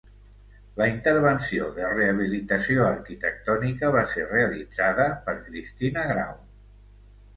[0.79, 6.35] La intervenció de rehabilitació arquitectònica va ser realitzada per Cristina Grau.